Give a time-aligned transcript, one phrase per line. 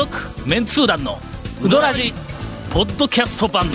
[0.00, 1.18] 続メンツー団の
[1.62, 2.14] ウドラジ
[2.70, 3.66] ポッドキャスト版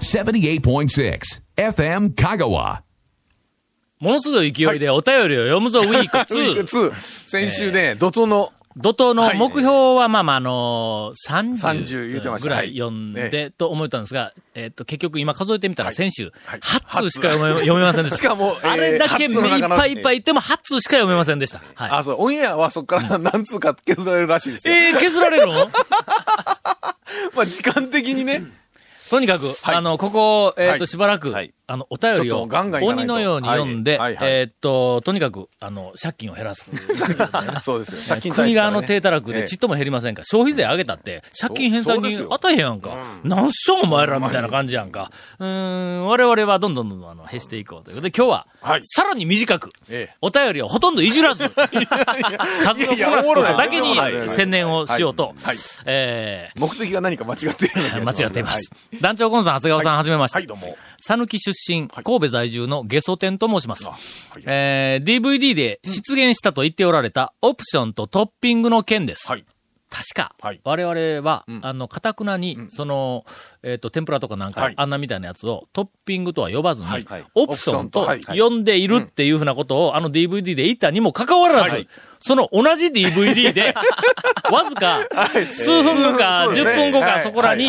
[0.00, 1.20] 78.6
[1.56, 2.80] FM Kagawa.
[4.00, 6.94] ものすごい勢いでお便りを読むぞウィーク ウィーク2 2。
[7.24, 12.48] 先週ね、怒涛の、怒涛の目標は、まあまあ、あのー、30言うてま30した。
[12.48, 15.94] ぐらい読んはいで、と思ったんですが、えっと、結局今数えてみたらはい。
[15.94, 16.60] 先週、はい。
[16.60, 18.16] 8通しか読め 読めませんでした。
[18.18, 21.60] しかもえーあれだけ8通のいっぱいいっぱい言っても8通しか読めませんでした。
[21.74, 21.90] はい。
[21.92, 24.74] あ、そう、オンエアはそこから何通か削られるらしいですよ。
[24.74, 25.54] えー、削られるの？
[27.34, 28.42] まあ時間的にね、
[29.14, 29.76] とにかく、はい。
[29.76, 30.86] あの、ここ、えっ、と、はい。
[30.88, 31.54] しばらく、はい。
[31.68, 36.68] あの、お便りを鬼のように読んで、えっ、と、とにかく、あの、借金を減らす。
[37.62, 37.98] そうですよ。
[38.08, 39.40] 借金国側の低たらくええ。
[39.42, 42.34] でちっとも減りませんか、消費税上げたって、借金返済金そうですよ。
[42.34, 42.98] 与えへんやんか。
[43.22, 45.12] 何しょお前らみたいな感じやんか。
[45.38, 45.46] うー
[46.02, 47.94] ん、我々はどんどんどんどんあの、減していこうという。
[47.96, 48.80] ことで、今日は、はい。
[48.84, 50.16] さらに短く、ええ。
[50.20, 53.96] お便りをほとんどいじらず、数をこなすことだけに
[54.30, 55.34] 専念をしようと、
[56.56, 57.70] 目的が何か間違って
[58.04, 58.70] 間違っています。
[59.04, 60.38] 団長コンさん、長谷川さん、はじめまして。
[60.38, 60.78] はい、どうも。
[60.98, 63.84] 讃岐出身、神戸在住のゲソ天と申します。
[63.84, 63.92] は
[64.38, 64.42] い。
[64.46, 69.28] えー DVD で出現したと言っておられたオプションとトッピングの件です。
[69.28, 69.44] はい。
[69.90, 70.60] 確か、はい。
[70.64, 71.60] 我々は、ん。
[71.62, 73.26] あの、かたくなに、その、
[73.62, 74.74] えっ、と、天ぷらとかなんか、はい。
[74.78, 77.04] あんなみたいなやつをトッピングとは呼ばずに、はい。
[77.04, 77.24] はい。
[77.34, 81.88] オプションと呼んでいるっていうふうなことを、あの DVD で言ったにもかかわらず、はい。
[82.20, 83.74] その同じ DVD で、
[84.50, 85.46] わずかはい。
[85.46, 86.72] 数分後かそうですね。
[86.72, 87.22] 10分後かはい。
[87.22, 87.68] そこらに、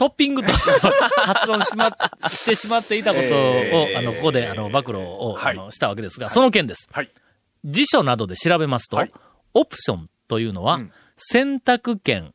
[0.00, 0.48] トッピングと
[1.26, 1.90] 発音しま、
[2.30, 6.88] してしまっていたことを、えーあの、ここで、あの、暴露を、はいあのしたわけですが、その件です。
[6.90, 7.10] はい。
[7.66, 9.12] 辞書などで調べますと、はい
[9.52, 12.32] オプションというのは、ん選択権、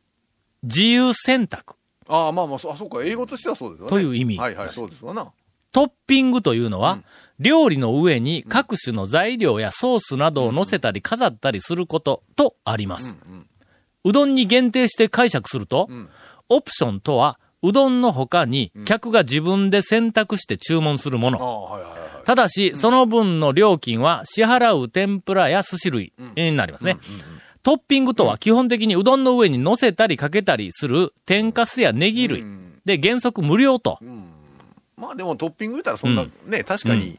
[0.62, 1.74] 自由選択
[2.06, 3.90] ああ、まあまあ、そあ、そうか、英語としてはそうですよね。
[3.90, 5.32] という意味はいはい、そうですわな。
[5.72, 7.00] トッピングというのは、
[7.40, 13.18] 料理の上に各種の材料やソースなどを乗せたり飾ったりすることとあります。
[14.04, 16.08] うどんに限定して解釈すると、ん
[16.48, 21.80] オプションとは、うどんの他に客が自分で選択して注文するもの。
[22.24, 26.98] ただし、その分の料金は支払う天ぷらや寿司類になりますね。
[27.62, 32.44] トッピングとは基本的にうどんの上に乗せたりかけたりする天かすやネギ類。
[32.84, 33.98] で、原則無料と。
[34.96, 37.18] まあでもトッピング言ったらそんな、うね、確かに、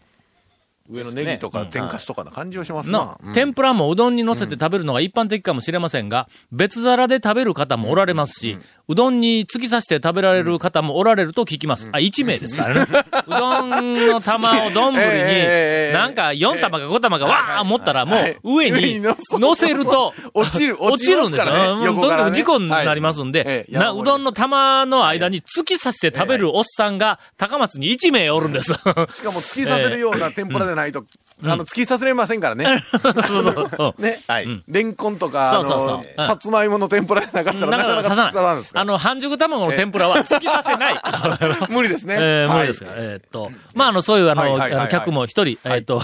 [0.90, 3.00] 上のネギとか天かすとかな感じはしますな。
[3.00, 3.34] の。、うん。
[3.34, 11.90] 天ぷらもうどんに乗せて食べるのが一般的かもしれませんが、別皿で食べる方もおられますし、うどんに突き刺して食べられる方もおられると聞きます。
[11.92, 12.58] あ、1名です。
[12.58, 13.06] からね。
[13.28, 13.70] うどん
[14.08, 21.46] の玉を丼に、 ええなんか4玉か5玉かわー持ったらもはいう上に乗せると、落ちる落ちるんですよ。
[21.46, 28.74] とにかく事故になりますんでうどんの玉の間に突き刺して食べるおっさんが高松に1名おるんです。
[28.74, 31.04] しかも突き刺せるような 天ぷらでないと、
[31.44, 32.66] あの、突き刺せれませんからね。
[33.02, 34.20] そうそううんね。
[34.28, 34.64] はい。
[34.68, 40.96] レンコンとか、あのうん、さつまいもの天ぷらでなかったらなかなか突き刺さらんですかあの、半熟卵の天ぷらは突き刺せない。
[40.96, 41.68] ら。
[41.70, 42.16] 無理ですね。
[42.18, 42.92] えー、無はい理ですか。
[42.96, 46.02] えーっと、まあ、あの、そういう、あの、客も一人、えーっと、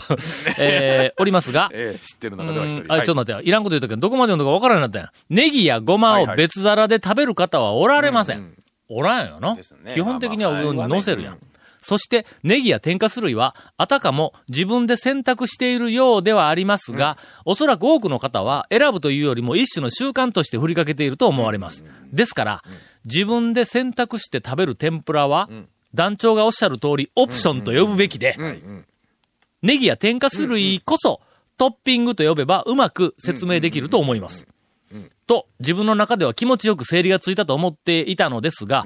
[0.59, 2.81] えーおりますが、 ええ知ってる中では一人。
[2.81, 3.41] うんあ、ちょっと待ってよ。
[3.41, 5.09] いらんこと言うときどこまで読んだか分からんなったんや。
[5.29, 8.53] ネギやごまを別皿で食べる方はおられません。
[8.90, 9.55] おらんよな
[9.94, 11.53] 基本的にはうどんに乗せるやんまあ。
[11.83, 21.85] そして、ネギや天かす類は、あたかも自分で選択しているようではありますが、おそらく多くの方は選ぶというよりも一種の習慣として振りかけていると思われます。
[22.11, 22.63] ですから、
[23.05, 25.49] 自分で選択して食べる天ぷらは、
[25.93, 28.38] 団長がおっしゃる通り、オプションと呼ぶべきで、
[29.61, 31.22] ネギや天かす類こそ、
[31.57, 34.47] トッピングと呼べばうまく説明できると思います。
[35.25, 38.85] と、自分の中では気持ちよく整理がついたと思っていたのですが、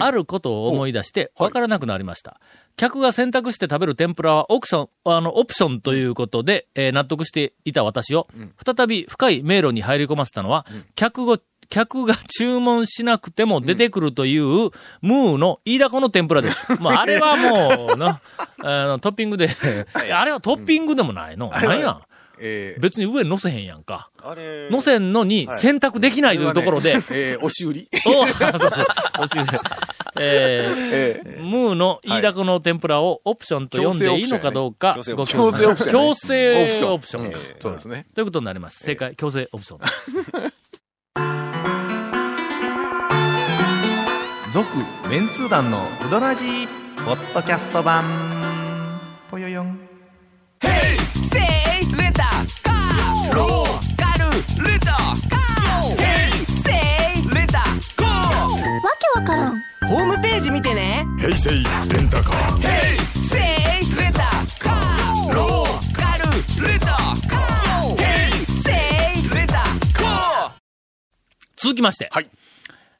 [0.00, 2.40] あることを思い出して分からなくなりました。
[2.76, 8.26] 客が選択して食べる天ぷらはオプション、あの、オプションということで、えー納得していた私を、
[8.64, 11.38] 再び深い迷路に入り込ませたのは、客が、
[11.70, 14.44] 客が注文しなくても出てくるという、
[15.00, 16.58] ムーの飯田子の天ぷらです。
[16.80, 18.20] もうあれはもう、な、
[18.62, 19.48] あの、トッピングで、
[20.12, 21.50] あれはトッピングでもないの。
[21.50, 22.00] なんや。
[22.40, 22.80] えー。
[22.80, 24.10] 別に上に乗せへんやんか。
[24.22, 27.36] あれ、乗せんのに選択できないというところで、え。
[27.36, 27.88] ー押し売り。
[28.06, 28.70] おそう
[29.20, 29.32] おし
[30.16, 30.62] え
[31.24, 37.26] えー、ムーの飯田子の天ぷらをオプションと呼んでいいのかどうか、強制ごオプション協強制強制オプションオプション。
[37.26, 38.06] ーそうですね。
[38.14, 38.84] ということになります。
[38.84, 39.80] 正解、強制オプション。
[44.52, 44.68] 続
[45.10, 46.68] メンツー団のウドラジー
[47.04, 48.04] ポッドキャスト版。
[49.28, 49.80] ぽよよん
[58.84, 61.58] わけわからんホームページ見てね平成レ
[62.00, 62.62] ンタカー
[63.14, 63.40] せい
[63.96, 64.20] レタ
[64.58, 68.72] カーローカルレタカーヘイセ
[69.20, 70.52] イレタカー
[71.56, 72.28] 続きまして、はい。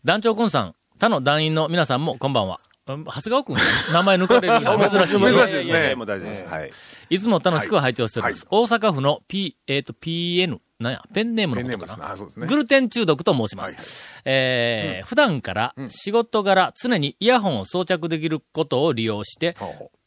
[0.05, 2.59] 団長コンさん、他の団員の皆さんもこんばんは。
[2.87, 3.57] うん長谷川くん、
[3.93, 5.19] 名前抜かれるのは 珍しい。
[5.19, 6.45] 珍しいですねいやいやもう大丈夫です。
[6.45, 6.71] はい。
[7.11, 8.47] いつも楽しく拝聴しております。
[8.51, 12.09] 大阪府の P、えっ、と、PN、なんや、ペンネームのことかな。
[12.09, 12.47] ねあそうですね。
[12.47, 13.69] グルテン中毒と申します。
[13.69, 13.85] はいはい
[14.25, 19.99] えー普段から仕事柄常にイヤホンを装着できることを利用して、ほうほう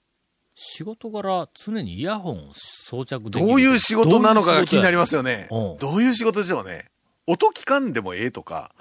[0.56, 3.48] 仕事柄常にイヤホンを装着できる。
[3.48, 5.48] どういう仕事なのかが気になりまますよね。
[5.52, 6.90] うんどういう仕事でしょうね。
[7.28, 8.72] 音聞かんでもええとか。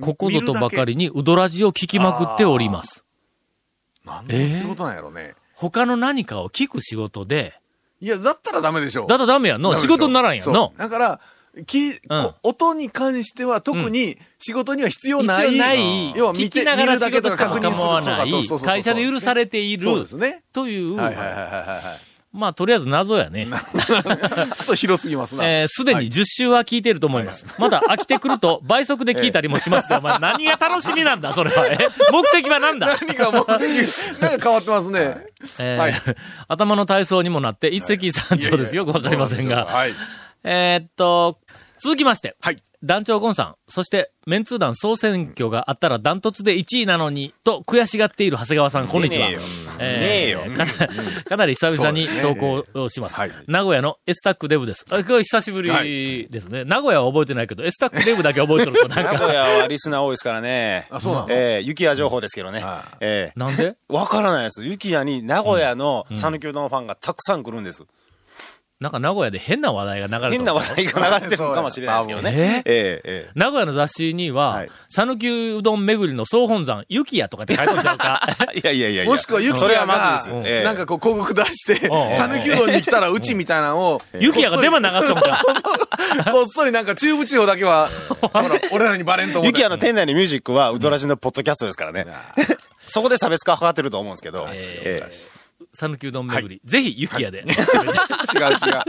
[0.00, 3.04] ここぞとばかりにウドラジを聞きまくっております。
[4.04, 5.34] 何の仕事なんやろね。
[5.54, 7.58] 他の何かを聞く仕事で、
[8.00, 9.08] いや、だったらダメでしょう。
[9.08, 9.74] だとダメやんの。
[9.74, 10.72] 仕事にならんやんの。
[10.76, 11.20] だから、
[11.64, 15.46] き、こ音に関しては特に仕事には必要ない。
[15.46, 20.42] 必要ない、要は見て、聞きながら仕事しか確認する構わないそうかそうそうそう会社で許されているそうですね。
[20.52, 22.05] という、はいはいはいはいはい。
[22.36, 23.46] まあ、とりあえず謎やね。
[23.50, 25.44] ちょっと広すぎますな。
[25.44, 27.46] えーすでに10週は聞いていると思います。
[27.58, 31.66] まだ飽きてくると 倍速で聞いたりもしますが、お前何が楽しみなんだ、それは。
[31.72, 31.78] え
[32.12, 32.86] 目的は何だ？
[33.00, 35.16] 何か目的、なんか変わってますね？
[35.58, 35.94] えーはい
[36.48, 39.64] 頭の体操にもなって一石三鳥ですよくわかりませんが。
[39.66, 39.90] はい。
[40.44, 41.38] えーっと、
[41.78, 42.36] 続きまして。
[42.40, 42.62] はい。
[42.82, 49.28] 団長ゴンさん、そして、メンツー団総選挙があったらダントツで1位なのに、と悔しがっている長谷川さん、こんにちは。
[49.28, 49.40] ねえよ
[49.78, 53.16] えーねえよかかなり久々に投ね稿をします。
[53.20, 54.84] はい名古屋のエスタックデブです。
[54.90, 56.64] あこれ久しぶりですね。
[56.64, 60.88] 名古屋は覚えてないけど、エスタックデブだけ覚えてるとなん名古か、屋はリスナー多いですからね。
[60.90, 61.26] あそうなの？
[61.30, 62.84] ええ雪屋情報ですけどねは。
[63.00, 63.76] ええなんで？
[63.88, 64.64] わからないです。
[64.64, 67.84] 雪屋に名古屋の讃岐うどんファンがたくさん来るんです。
[68.78, 72.62] なんか名古屋で変な話題が流れて変な話題が流れてるかもしれないですけどね。
[72.66, 72.70] え？
[72.70, 78.20] ええええ名古屋の雑誌にははい、讃岐、うどん巡りの総本山、雪屋とかって書いておっちゃうか。
[78.54, 79.10] いやいやいやいや。
[79.10, 80.22] もしくはユキヤそれはまが
[80.62, 85.42] なんかこう広告出して、うん讃岐うどんに来たらうちみたいなのを、 雪屋がデマ流しとんか。
[86.30, 87.88] こっそりなんか中部地方だけは、
[88.20, 89.58] ほら、俺らにバレんと思って。
[89.58, 92.06] 雪屋の店内のミュージックはウドラジのポッドキャストですからね。
[92.86, 94.46] そこで差別化図ってると思うんですけど。
[94.84, 95.35] ええ
[95.76, 96.60] 讃岐うどん巡り。
[96.64, 97.44] ぜひ雪屋で。
[97.44, 97.52] 違う違う、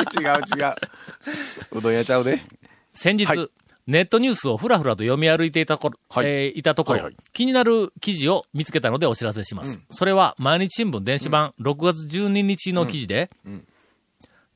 [0.20, 0.76] 違う違う。
[1.74, 2.42] うどん屋ちゃうで。
[2.94, 3.50] 先日、はい。
[3.86, 6.26] ネットニュースをふらふらと読み歩いていたこ、はい。
[6.26, 7.16] えーいたところ、はいはい。
[7.32, 9.80] 気になる記事を見つけたのでお知らせします。
[9.92, 13.30] それは、毎日新聞電子版、6月12日の記事で、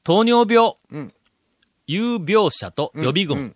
[0.03, 1.13] 糖尿病、ん。
[1.87, 3.53] 有病者と予備軍、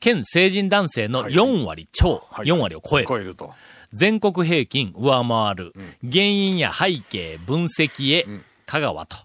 [0.00, 2.46] 県成人男性の4割超、はい。
[2.46, 3.08] 4割を超える。
[3.08, 3.54] 超えると。
[3.94, 8.26] 全国平均上回る、原因や背景、分析へ、
[8.66, 9.16] 香川と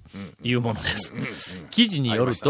[0.43, 1.65] いうものです。
[1.71, 2.49] 記事によると。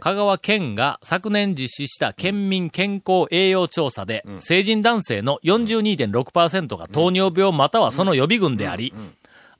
[0.00, 8.94] 香川県が昨年実施した県民健康栄養調査で、成人男性の42.6%が糖尿病またはその予備軍であり、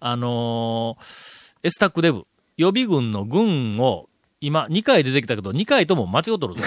[0.00, 2.26] あのーエスタックデブ、
[2.56, 4.08] 予備軍の軍を、
[4.40, 6.62] 今、2回出てきたけど、2回とも間違っとるぞ。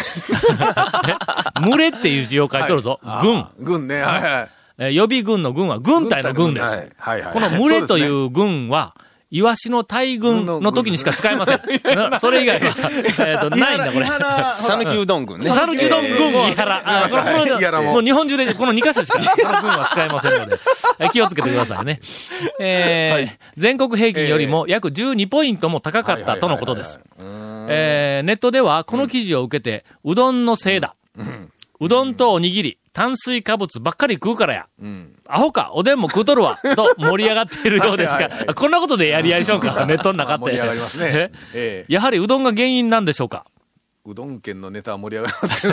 [1.55, 2.99] え 群れっていう字を書いとるぞ。
[3.21, 3.45] 軍。
[3.59, 4.58] 軍ね、はいはい。
[4.79, 6.65] えー予備軍の軍は軍隊の軍です。
[6.65, 7.33] はいはいはい。
[7.33, 8.95] この群れといそうう軍は、
[9.31, 11.59] イワシの大群の時にしか使えません。
[11.95, 12.75] なそれ以外は、
[13.27, 13.49] えっと。
[13.55, 14.05] ないんだ、これ。
[14.05, 15.49] 讃岐うどん軍ね。
[15.51, 16.81] 讃岐うどん軍、ええ伊原。
[16.83, 20.57] あ、こはいれ伊原ももう日本中でこの2箇所しか、 この軍は使えませんので、
[20.99, 21.99] え気をつけてくださいね。
[22.59, 26.99] えー全国平均よりも約12ポイントも高かったとのことです。
[27.67, 30.95] えーネットではこの記事を受けて、うどんのせいだ。
[31.79, 34.65] うどんとおにぎり、炭水化物ばっかり食うからや。
[35.25, 40.43] アホか、おでんも食うとるわ、 と盛り上がっているようですはいはいが、こんなことでやり合いしようか、 ネットの中って。
[40.43, 41.05] 盛り上がりますね。
[41.13, 41.31] え？
[41.53, 41.93] ええ。
[41.93, 43.45] やはりうどんが原因なんでしょうか？
[44.05, 45.67] うどん県のネタは盛り上がりますけ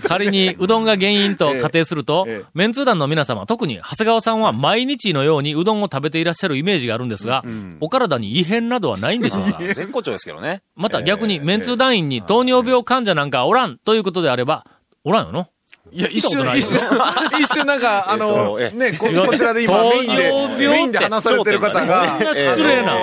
[0.08, 2.34] 仮にうどんが原因と仮定すると、ええ。
[2.34, 7.44] ええメンツー団の皆様、特に長谷川さんは毎日のようにうどんを食べていらっしゃるイメージがあるんですが、
[7.78, 9.58] お体に異変などはないんでしょうか？
[9.62, 10.62] 絶好調ですけどね。
[10.74, 14.66] また逆にメンツー団員に糖尿病患者なんかおらんということであれば、
[15.04, 15.46] おらんよの？
[15.90, 16.78] いや、一瞬、一瞬、
[17.40, 22.96] 一瞬なんか、あの、えっとね、ここちらで今メインで、糖尿病ってメインで話されてる方が、失礼な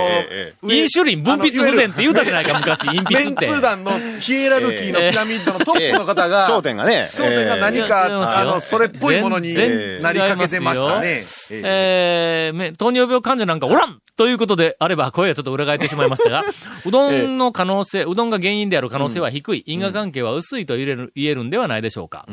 [0.64, 3.48] インシュリン分泌不全って言うたじゃないか、昔、インピメンツツって。
[3.50, 7.10] ー団のヒエラルキーのピラミッドのトップの方が、頂点がね。
[7.14, 9.54] 頂点が何か、あの、それっぽいものに
[10.02, 11.08] なりかけてましたね。
[11.08, 16.44] えええーめ糖尿病患者なんかおらんということであれば、声がちょっと裏返ってしまいましたが、
[16.86, 22.26] うどんの可能性、うどんが原因である可能性は低い、因果関係は薄いと言える言えるんではないでしょうか。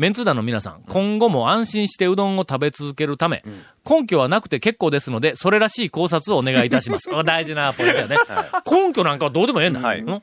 [0.00, 3.44] メンツー団の皆さん、今後も安心してうどんを食べ続けるため、
[3.86, 7.14] 根拠はなくて結構ですので、それらしい考察をお願いいたします。
[7.14, 8.16] あ大事なポイントだよね。
[8.64, 9.80] 根拠なんかはどうでもええんだ。
[9.80, 10.22] はいうん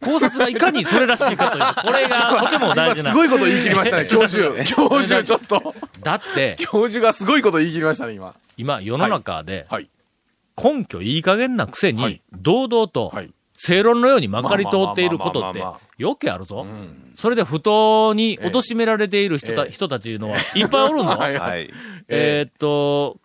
[0.00, 3.10] 考察がいかにそれらしいかという、これがとても大今事な。
[3.10, 4.64] すごいこと言い切りましたね、 教授。
[4.64, 5.74] 教授ちょっと。
[6.04, 8.32] だって、教授がすごいこと言い切りましたね、今。
[8.56, 9.90] 今世の中で、はい。
[10.56, 15.62] 根拠いい加減なくせに、はい堂々と、はい正論のようにまかり通っていることって
[15.98, 16.64] よくあるぞ。
[17.16, 21.10] それで不当に貶められている人た,、人たちのはいっぱいおるの。
[21.18, 21.68] はいはい。
[22.08, 23.16] えーっと、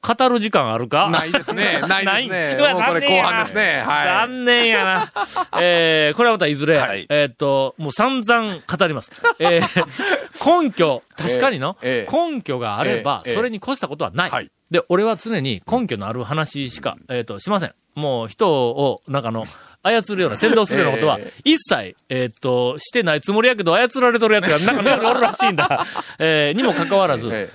[0.00, 1.10] 語る時間あるか？
[1.10, 1.80] ないですね。
[1.88, 2.56] ないですね。
[2.58, 3.82] これ後半ですね。
[3.84, 4.06] はい。
[4.06, 5.12] 残念やな。
[5.60, 9.10] えー、これはまたいずれ、はいえーっと、もう散々語ります。
[9.40, 9.82] えー、
[10.62, 14.30] 根拠、確かにの、ええ根拠があれば、ええそれに越したことはない。
[14.30, 17.74] はいで、俺は常に根拠のある話しか、えーっと、しません。
[17.94, 19.44] もう人を、なんかあの、
[19.82, 25.84] 操るような、先導するようなことは、一切、えーっと、してないつもりやけど、操られとるやつが、なんか中におるらしいんだ。
[26.18, 27.50] えー、にもかかわらず、え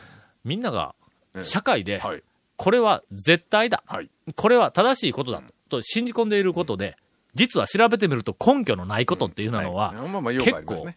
[0.45, 0.93] みんなが、
[1.35, 2.21] え社会で、はい。
[2.55, 3.83] これは絶対だ。
[3.87, 4.09] はい。
[4.35, 5.41] これは正しいことだ。
[5.69, 6.97] と信じ込んでいることで、
[7.33, 9.93] 実は調べてみると根拠のないことっていうのは、
[10.39, 10.87] 結構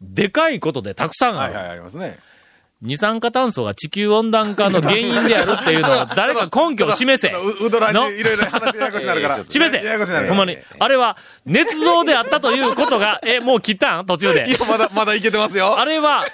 [0.00, 1.54] でかいことでたくさんある。
[1.54, 2.18] はいはい、ありますね。
[2.80, 7.32] 二酸化炭素が地球温暖化の原因であるっていうのを 誰か根拠を示せ。
[7.34, 8.08] う、うどらじ、の？
[8.10, 9.40] いろいろ話ややこしになるから。
[9.50, 10.28] 示せややこしになる。
[10.28, 10.56] ほんまに。
[10.78, 14.06] あれは、捏造であったということが、 え、もう切ったん？
[14.06, 14.52] 途中でい。
[14.52, 15.78] や、まだ、まだいけてますよ。
[15.78, 16.24] あれは、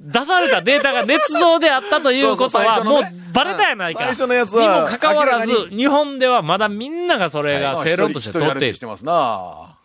[0.00, 4.02] 出されたデータが捏造であったということは、もうバレたやないか。
[4.04, 4.82] 最初のやつには。
[4.82, 8.78] もかかわらず日本ではまだみんながそれが正論として取っているし。
[8.78, 9.76] てますな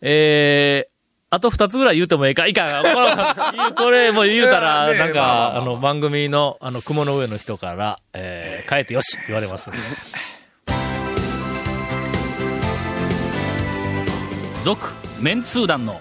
[0.00, 0.91] えー、
[1.34, 2.84] あと二つぐらい言うてもええかいかん。
[2.84, 9.70] これ、これもう言うたら、なんか、まあの、番組の、あの、雲の上の人から、えー、変えてよし、言われます。
[14.62, 15.98] 続、メンツー団の、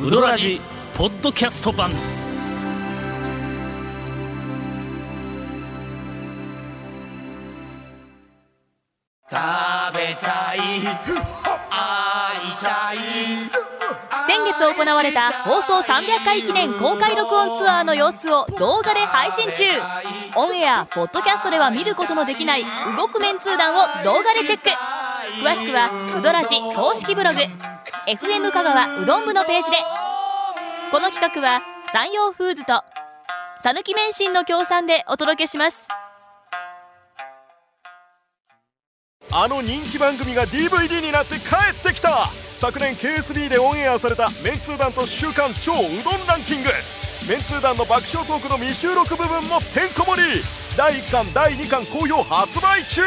[0.00, 0.58] ウドラジ、
[0.94, 1.92] ポッドキャスト版。
[12.90, 13.59] 先
[14.52, 19.64] 月行われた放送300回記念公開録音ツアーの様子を動画で配信中。
[20.36, 22.64] オンエアポッドキャストでは見ることのできない
[22.96, 24.70] 動くメンツー団を動画でチェック。
[25.42, 27.38] 詳しくはうどらじ公式ブログ。
[28.06, 29.76] FM 香川うどん部のページで。
[30.90, 32.82] この企画は山陽フーズと
[33.62, 35.86] 讃岐麺心の協賛でお届けします。
[39.32, 42.26] あの人気番組が DVD になって帰ってきた。
[42.60, 46.68] 昨年 KSB でオンエアされたメンツー団と週刊超うどんランキング。
[47.26, 50.42] メンツー団の爆笑トークの未収録部分もてんこ盛り。
[50.76, 53.00] 第1巻第2巻好評発売中。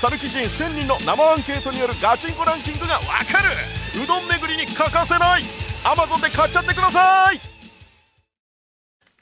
[0.00, 3.48] 讃岐人1000人の生アンケートによるガチンコランキングがわかる。
[4.00, 5.42] うどん巡りに欠かせない。
[5.82, 7.51] Amazon で買っちゃってください。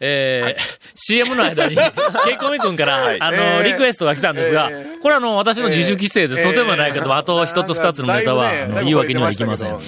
[0.00, 1.82] えー CM の間に、ケ
[2.32, 9.78] イコミ君から、はいあの、えーリクエストが来たんですが、えーこれあの、私の自主規制でえーとてもないけど、あと一つ二つのネタは、ね言い訳にはいきません。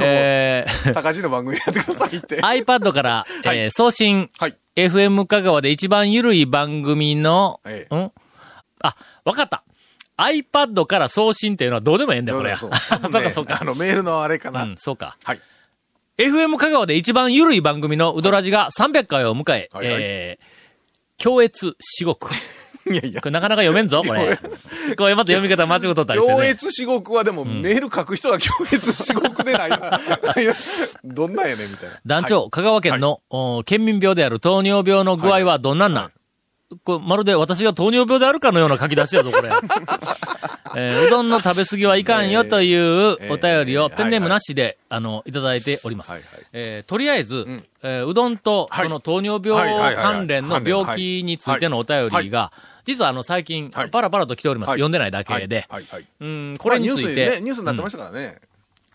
[0.00, 2.40] えー高地の番組やってくださいって。
[2.40, 4.56] iPad から、はいえー送信、はい。
[4.76, 8.12] FM 香川で一番緩い番組の、ええん？
[8.80, 9.64] あ、わかった。
[10.16, 12.56] iPad から送信っていうのはどうでもええんだよ、これ。
[12.56, 12.70] そう
[13.10, 13.58] そうか、そうか。
[13.60, 14.62] あの、メールのあれかな。
[14.64, 15.16] うん、そうか。
[15.24, 15.40] はい。
[16.18, 20.44] FM 香川で一番緩い番組のうどらじが300回を迎え、はいはいえー、
[21.16, 22.30] 強越至極。
[22.90, 23.26] いやいやこ。
[23.26, 24.36] れなかなか読めんぞ、これ。
[24.96, 26.48] これまた読み方間違っとったりして強ね。
[26.48, 30.00] 越至極はでも、メール書く人は強越至極でないな。
[31.04, 32.00] どんなんやねんみたいな。
[32.04, 36.12] 団長、香川県の、お県民病である糖尿病の具合はどんなんなん、
[36.82, 39.50] これまるで私が糖尿病であるかのような書き出しやぞ、これ。
[40.76, 46.10] えーうどんの食べ過ぎはいかんよというお便りをえーペンネームなしで、あの、いただいております。
[46.10, 46.28] はいはい。
[46.52, 47.64] えーとりあえず、ん。
[47.82, 48.86] えーうどんと、はい。
[48.86, 52.52] その糖尿病関連の病気についてのお便りが、
[52.84, 53.90] 実はあの、最近、はい。
[53.90, 54.70] パラパラと来ております。
[54.70, 54.78] はい。
[54.78, 55.66] 読んでないだけで。
[55.68, 56.06] はい、はい。
[56.20, 58.36] うん、これについて、まあニュースにね、ニュースになってましたからね。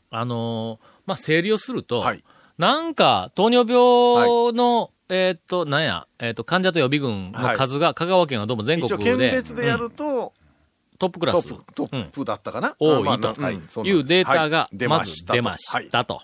[0.09, 2.23] あのーまあ、整理をすると、はい。
[2.57, 10.33] なんか、糖尿病の、えーっと、なんや、えーっと、患者と予備軍の数が、香川県はどうも全一応、県国で、別でやると、
[10.99, 11.47] トップクラス。
[11.47, 12.75] トップ、トップだったかな？
[12.79, 14.87] 多いまあとまあはいそうデータがは、い。
[14.87, 15.89] まず出ましはい。
[15.89, 16.21] たと。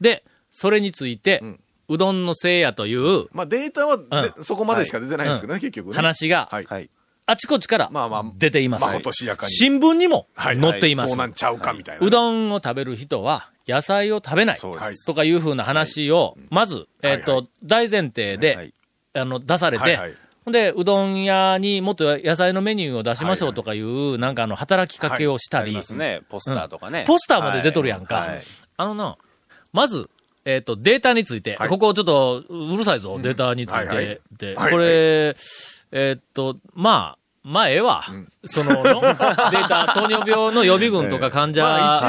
[0.00, 1.60] で、それについて、ん。
[1.88, 3.98] うどんのせいやというまあ、データは
[4.44, 5.96] そこまでしか出てないんですけどね、結局ね。
[5.96, 6.48] 話が。
[7.26, 8.82] あちこちからまあまあ出ています。
[8.82, 9.52] まことしやかに。
[9.52, 10.60] 新聞にもはい。
[10.60, 11.08] 載っています。
[11.08, 12.06] そうなんちゃうかみたいな。
[12.06, 18.74] うどんを食べる人は野菜を食べないとかいうふうな話を、まず、えっ、と、はい大前提で、はい
[19.14, 20.10] あの、出されて、はいはい。
[20.10, 20.18] ほん
[20.50, 26.22] で、うどん屋にもっと野菜のメニューを出しましょうとかいう、なんかあの、働きかけをしたり、ありますね。
[26.28, 27.04] ポスターとかね。
[27.06, 28.26] ポスターまで出とるやんか。
[28.76, 29.16] あのな、
[29.72, 30.08] まず、
[30.44, 31.68] えっ、と、データについて、はい。
[31.68, 34.20] ここちょっとうるさいぞ、データについて。
[34.38, 34.72] で、はい。
[34.72, 35.36] これ、
[35.92, 38.02] えっ、と、まあ、まあ、ええわ。
[38.44, 41.62] そのの、 データ、糖尿病の予備軍とか患者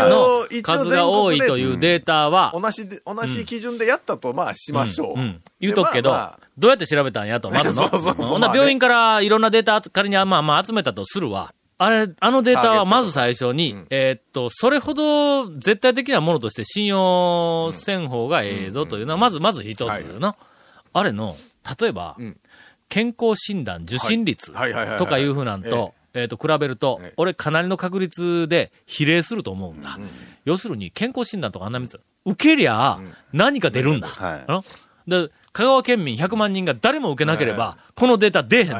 [0.09, 5.19] の数が多いというデータは、同じで、同じ基準でやったと、まあ、しましょう。
[5.19, 5.41] うん。
[5.61, 6.47] 言うとくけど、でまあまあ。
[6.57, 7.87] どうやって調べたんやと、 まずの。
[7.87, 8.25] そうそうそう。
[8.27, 11.53] ほんな病院からいろんなデータ仮にまあまあ集めたとするわ。
[11.77, 19.87] あれ、あのデータはまず最初に、えーっと、それほど絶対的なものとして信用せん方がええぞというのは、まず、まず一つ
[20.19, 20.35] の、
[20.93, 21.35] あれの、
[21.79, 22.37] 例えば、ん
[22.91, 24.51] 健康診断受診率
[24.97, 29.97] とかいうふうなんと、えーっと、比べるとええ、俺かなりの確率で比例すると思うんだ。
[30.43, 32.99] 要するに、健康診断とかあんなみつ、受けりゃ、
[33.31, 34.09] 何か出るんだ。
[35.07, 38.75] で、香川県民100万人が誰も受けなければ、このデータ出えへんぞ。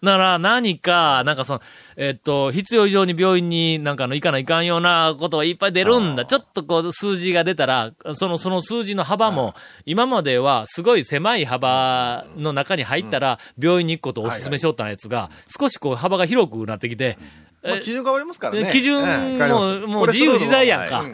[0.00, 1.60] なら何か、なんかその、
[1.96, 6.24] えっと、必要以上に病院になんかあの行かないかんようなことがいっぱい出るんだ。
[6.24, 9.54] ちょっとこう数字が出たら、その、その数字の幅も、
[9.86, 17.18] 今まではすごい狭い幅の中に入ったら、病院に行くことをお勧めしよったやつが、少しこう幅が広くなってきて、
[17.62, 18.68] まあ、基準変わりますからね。
[18.72, 21.04] 基準も、もう自由自在やんか。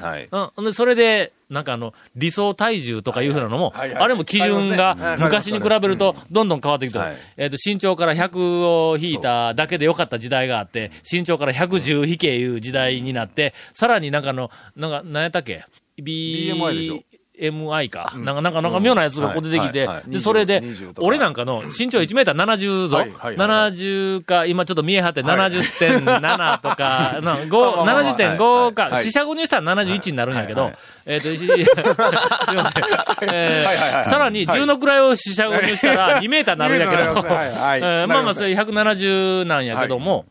[0.57, 0.65] うん。
[0.65, 7.17] で、それで、なんかあの、理想体重とかいうふうなのも、あれも基準が昔に比べると、どんどん変わってきて、はい。
[7.37, 15.65] えっ、と、身長から100を引いただけでよかった時代があって、身長から110引けいう時代になって、さらになんかあの、なんか、何やったっけ
[16.03, 17.03] ?B、BMI でしょ。
[17.39, 18.13] MI か。
[18.17, 21.07] なんか、なんか、なんか妙なやつがこう出てきて、で、それで20と、か。
[21.07, 22.97] 俺なんかの身長1メーター70ぞ。
[22.97, 29.05] はいはいはい70か、今ちょっと見え張って70.7とか、 な5まあまあまあ70.5か、はい。
[29.05, 30.73] 四捨五入したら71になるんやけど、
[31.07, 32.85] えっと、し すいません。
[33.33, 37.67] えーさらに10の位を四捨五入したら2メーターになるんやけど、2メーターになりますね。
[37.67, 38.01] はいはい。
[38.03, 40.25] え ーまあまあ、それ170なんやけども、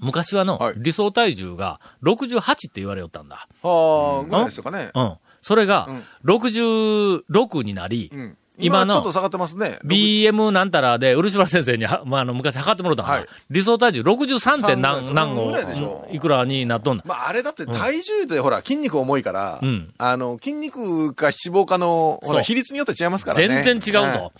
[0.00, 3.48] 昔はのはい理想体重が68って言われよったんだ。
[3.62, 4.90] はあ、ぐらいでしたかね。
[4.94, 5.16] うん。
[5.42, 9.78] それがうん66になり、うん今のちょっと下がってますね。
[9.84, 14.66] BM なんたらで、漆原先生には、 まあ、あの、昔測ってもらったのが、はい理想体重 63.
[14.66, 17.04] 点何、何号、いくらになっとんだ。
[17.06, 23.62] まあ、あれだって体重で、ほら、筋肉重いから、うんあの、筋肉か脂肪かの、ほら、比率によって違いますからね。
[23.62, 24.32] 全然違うぞ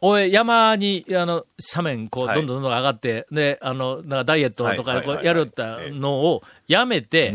[0.00, 2.36] おい、山に、あの、斜面、こう、はい。
[2.36, 7.34] どんどんどんどん上がって、で、あの、なんかダイエットとか、こう、やるったのを、やめて、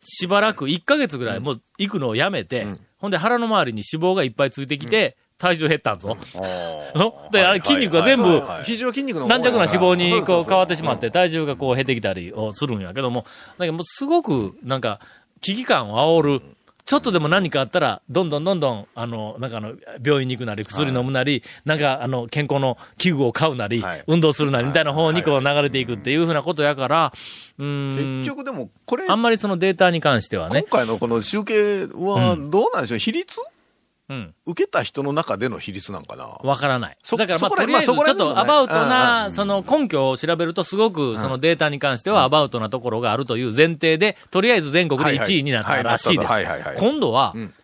[0.00, 2.66] しばらく1ヶ月ぐらい、もう、行くのをやめて、
[2.98, 6.16] ほんで、腹の周りに脂肪がいっぱいついてきて、体重減ったんぞ。
[6.94, 7.28] の？
[7.32, 13.26] で、あれ、筋肉が全部、肘は筋肉の軟弱な脂肪にこう変わってしまって、体重がこう減ってきたりをするんやけども、
[13.58, 15.00] だけどもうすごくなんか
[15.40, 16.42] 危機感を煽る。
[16.84, 24.04] ちょっとでも何かあったら、どんどんどんどん、あの、なんかあの、病院に行くなり、薬飲むなり、なんかあの、健康の器具を買うなり、はい。
[24.08, 27.12] 運動するなりみたいな方にこう流れていくっていうふうなことやから、
[27.58, 28.22] うーん。
[28.22, 30.62] 結、局でも、これ、あんまりそのデータに関してはね。
[30.68, 33.40] 今、回のこの集計は、どうなんでしょう、比率？
[34.12, 36.26] うん、受けた人の中での比率なんかな。
[36.42, 36.96] わからない。
[37.02, 46.30] そだからまあ、とりあえずちょっとアバウトな、ねその根拠を調べるとすごくそのデータに関してはアバウトなところがあるという前提で、とりあえず全国で1位になったらしいです。
[46.78, 47.54] 今度はん、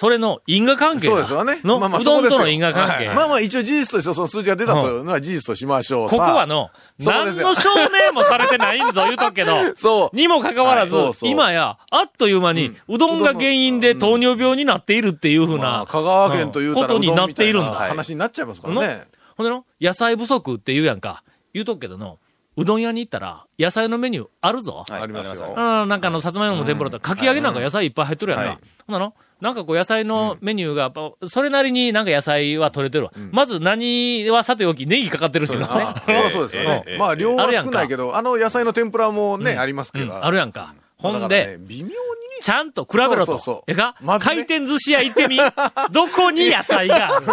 [0.00, 1.58] それの因果関係だそうですよね。
[1.64, 3.06] の、まあまあうどんとの因果関係。
[3.08, 6.08] はいまあまあ一応事実としてその数字が出たというのは事実としましょう。
[6.08, 7.68] ここはの、何の証
[8.06, 9.54] 明もされてないんぞ、言うとくけど。
[9.74, 10.16] そう。
[10.16, 17.72] にもかかわらず今や、あっという間に、うどんが原因で糖尿病になっているっていうふうなまあ、香川県ということになっているんだ。
[17.72, 19.02] 話になっちゃいますからのね。
[19.36, 21.24] ほんでの、野菜不足って言うやんか。
[21.52, 22.20] 言うとくけどの、
[22.58, 24.84] うどん屋に行ったら、野菜のメニューあるぞ。
[24.88, 25.54] はいありますよ。
[25.56, 28.48] うん、なんかあの、さつまいもの天ぷらとか、かき揚げなんか野菜いっぱい入ってるやんか。
[28.48, 28.58] はい。
[28.88, 29.14] ほんなの？
[29.40, 33.12] なんかこう野菜のメニューが、やっぱそれなりになんか野菜は取れてるわ。
[33.30, 35.66] まず何はさておき、ネギかかってるしな。
[35.70, 36.96] あそう そうですよね。
[36.98, 40.06] まあ量は少ないけど、あの野菜の天ぷらもね、ありますけど。
[40.06, 40.24] うん。
[40.24, 40.74] あるやんか。
[40.96, 41.94] ほんで、ね、微妙にね、
[42.40, 43.64] ちゃんと比べろと。
[43.66, 45.38] えか、ま回転寿司屋行ってみ。
[45.90, 47.26] どこに野菜がある？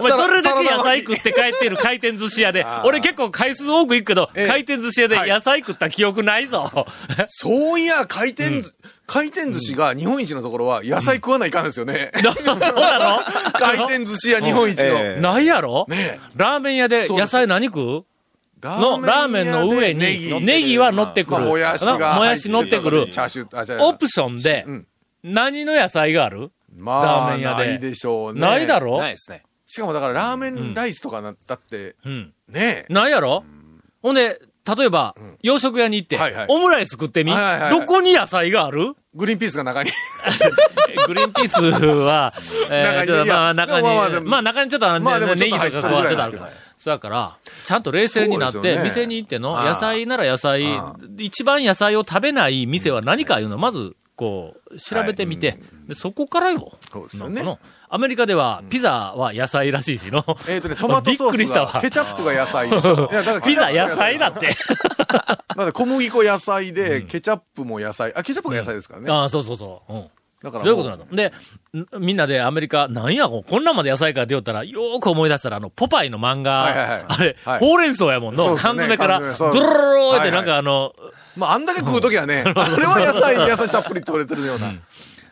[0.00, 2.66] お前どれだけ野菜食って帰ってる回転寿司屋で。
[2.84, 4.48] 俺結構回数多く行くけど、ええ。
[4.48, 5.30] 回転寿司屋ではい。
[5.30, 6.86] 野菜食った記憶ないぞ。
[7.28, 8.62] そういや、回転、
[9.06, 12.10] 回転寿司が日本一のところは野菜食わないかんですよね。
[12.20, 12.54] そうな
[13.18, 13.20] の？
[13.52, 14.86] 回転寿司屋日本一の。
[14.98, 15.86] えないやろ？
[15.88, 17.84] ねラーメン屋で野菜何食う？
[17.94, 18.02] ラ
[18.66, 20.00] の、ラーメンの上に、
[20.44, 21.46] ネギは乗ってくまあ、る。
[21.46, 22.16] もやしが。
[22.16, 23.08] もやし乗ってくる。
[23.08, 24.86] チャーシュー、あ、じゃあオプションでうん、
[25.22, 26.50] 何の野菜がある？
[26.76, 28.40] まあ、ラーメン屋でないでしょうね。
[28.40, 28.98] ないだろ？
[28.98, 29.42] ないですね。
[29.66, 32.32] しかもだからラーメンライスとかなったって、うん。
[32.48, 33.44] ねないやろ？
[34.02, 34.40] ほんで、
[34.76, 37.32] 例えば、洋食屋に行ってオムライス食ってみ？
[37.70, 38.94] どこに野菜がある？
[39.14, 39.90] グリーンピースが中に。
[41.06, 42.34] グリーンピースは、
[42.70, 46.50] えーまあ中に、まあ中にちょっとネギとかちょっとあるから。
[46.86, 50.64] そうだから、ちゃんと冷静になって、店に行っての、野菜なら野菜
[51.18, 56.70] 一番野菜を食べない店は何かいうのをまず、こう、調べてみて、でそこからよ。
[56.92, 60.24] そうですよねアメリカでは、ピザは野菜らしいしの。
[60.48, 62.68] えっとね、トマトソびっくりしたわケチャップが野菜。
[62.68, 64.54] いや、だからピザ野菜だって。
[65.56, 68.12] だって小麦粉野菜で、ケチャップも野菜。
[68.14, 69.10] あ、ケチャップが野菜ですからね。
[69.10, 69.92] ああ、そうそうそう。
[69.92, 70.08] うん。
[70.46, 71.06] だからどういうことなの？
[71.14, 71.32] で、
[72.00, 77.58] んみんなでアメリカ、なんや、こんなんまで野菜から出よったら、よーく思い出したら、あの、ポパイの漫画、はいはいはいあれ、はい。
[77.58, 80.32] ほうれん草やもんの、ね缶詰から、ドロロロロってはいはい。
[80.32, 80.94] なんかあの、
[81.36, 84.72] まあ、あんだけ食うときはね、 あれは野菜、野菜たっぷり取れてるような。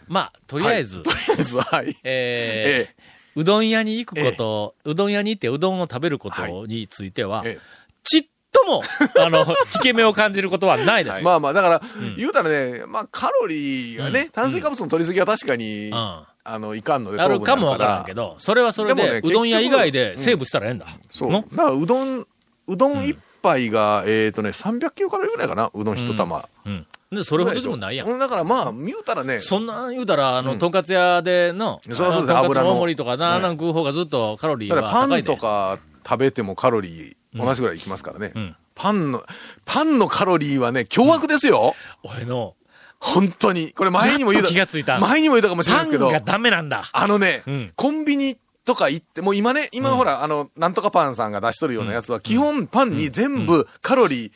[0.09, 1.97] まあ、とりあえず、とりあえず、はい。
[2.05, 3.05] えーえ
[3.37, 7.59] うどん屋に行くこと、うどん屋に行ってうどんを食べることについては、え。
[8.05, 8.25] ちっ
[8.55, 8.83] とも、
[9.19, 9.41] あの、
[9.75, 11.21] 引け目を感じることはないです。
[11.21, 11.23] え。
[11.23, 11.83] まあまあ、だから、
[12.17, 20.87] 言うたらね、まあ、カロリーがね、炭水化物の取りすぎは確かに、んあの、いかんので、あるかもわからんけど、それはそれで、でもねうどん屋以外結でセーブしたらええんだ。
[21.11, 21.31] そう。
[21.31, 21.45] の？
[21.53, 22.27] だから、うどん、
[22.69, 26.49] うどん一杯が、えっとね、300キロカロリーぐらいかな、うどん一玉。
[26.67, 26.87] うん。
[27.15, 28.09] で、それほどでもないやん。
[28.09, 35.33] うんだからまあ、言うたらね、そんなん言うたら、あの、とんかつ屋での、そうそう油のの大盛りとかな、はいなん食う方がずっとカロリーだからパは高いで。
[35.33, 38.29] ンとか食べてもカロリー同じぐらいいきますからね。
[38.29, 38.57] ん。
[38.75, 39.25] パンの、
[39.65, 41.75] パンのカロリーはね、凶悪ですよ。
[42.03, 42.55] 俺の、
[43.01, 43.73] 本当に。
[43.73, 44.49] これ前にも言うた。
[44.49, 44.99] 気がついた。
[44.99, 46.07] 前にも言うたかもしれないですけど。
[46.07, 46.89] パンが、ダメなんだ。
[46.93, 47.73] あのね、ん。
[47.77, 54.33] コンビニとか行って、もう今ね、今ほら、あの、なんとかパンさんが出しとるようなやつは、基本パンに全部カロリー、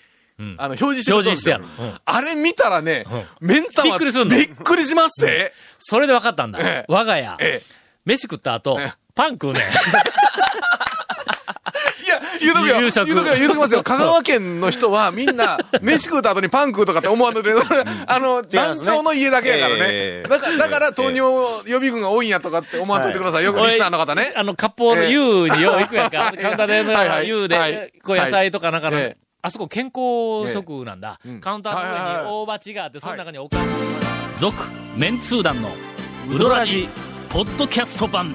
[0.58, 1.64] あの、表示してる表示してやる。
[1.64, 2.00] そうですようん。
[2.04, 3.06] あれ見たらね、
[3.40, 4.36] メンタはびっくりすんの。
[4.36, 5.52] びっくりしますぜ。
[5.78, 6.60] それで分かったんだ。
[6.60, 6.92] ええ。
[6.92, 7.62] 我が家、ええ。
[8.04, 9.62] 飯食った後ええ、パン食うねん。
[12.52, 12.80] 言うとくよ。
[12.80, 13.82] 言うとくよ、言うときますよ。
[13.82, 17.52] 香川県の人はみんな、 飯食うた後にパン食うとかって思わんとで、
[18.06, 20.22] あの、団長の家だけやからねえ。
[20.24, 21.18] えだから、だから糖尿
[21.66, 23.44] 予備軍が多いんやとかって思わんといてください。
[23.44, 24.32] よくリスナーの方ね。
[24.34, 26.32] あの、割烹の U によう行くやんか。
[26.40, 26.92] カウンターでの
[27.24, 31.20] U はいで、こう野菜とかなんかのええ、あそこ健康食なんだ。
[31.40, 33.64] カウンターの上に大鉢があって、その中におかず。
[34.40, 34.56] 続、
[34.96, 35.70] メンツー団の
[36.30, 36.88] ウドラジ、
[37.28, 38.34] ポッドキャスト版。